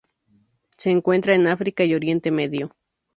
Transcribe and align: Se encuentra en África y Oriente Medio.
Se 0.79 0.89
encuentra 0.89 1.35
en 1.35 1.45
África 1.45 1.83
y 1.85 1.93
Oriente 1.93 2.31
Medio. 2.31 2.75